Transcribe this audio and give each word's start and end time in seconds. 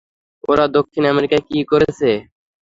ওরা 0.43 0.65
দক্ষিণ 0.75 1.03
আমেরিকায় 1.11 1.43
কী 1.49 1.59
করছে? 1.71 2.09